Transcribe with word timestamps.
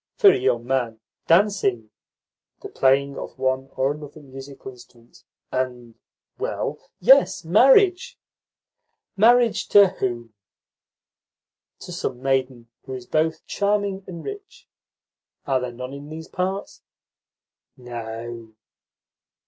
"For 0.15 0.31
a 0.31 0.35
young 0.35 0.65
man, 0.65 0.99
dancing, 1.27 1.91
the 2.59 2.69
playing 2.69 3.19
of 3.19 3.37
one 3.37 3.69
or 3.75 3.91
another 3.91 4.19
musical 4.19 4.71
instrument, 4.71 5.23
and 5.51 5.93
well, 6.39 6.79
yes, 6.99 7.45
marriage." 7.45 8.17
"Marriage 9.15 9.67
to 9.67 9.89
whom?" 9.89 10.33
"To 11.81 11.91
some 11.91 12.19
maiden 12.19 12.67
who 12.85 12.95
is 12.95 13.05
both 13.05 13.45
charming 13.45 14.03
and 14.07 14.23
rich. 14.23 14.67
Are 15.45 15.59
there 15.59 15.71
none 15.71 15.93
in 15.93 16.09
these 16.09 16.27
parts?" 16.27 16.81
"No." 17.77 18.55